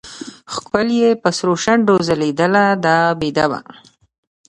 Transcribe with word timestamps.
ښکل 0.53 0.87
يې 0.99 1.09
په 1.21 1.29
سرو 1.37 1.53
شونډو 1.63 1.95
ځلېدله 2.07 2.63
دا 2.85 2.97
بېده 3.19 3.45
وه. 3.51 3.59